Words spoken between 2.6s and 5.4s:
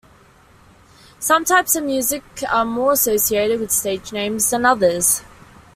more associated with stage names than others.